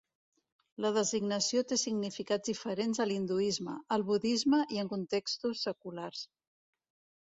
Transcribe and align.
La 0.85 0.91
designació 0.95 1.63
té 1.73 1.79
significats 1.81 2.49
diferents 2.53 3.03
a 3.05 3.09
l'hinduisme, 3.11 3.79
el 3.99 4.09
budisme 4.11 4.65
i 4.77 4.85
en 4.85 4.93
contextos 4.99 5.67
seculars. 5.71 6.31